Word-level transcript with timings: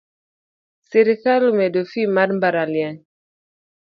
Sirkal 0.87 1.41
omedo 1.49 1.81
fees 1.91 2.11
mar 2.15 2.29
mbalariany. 2.37 2.97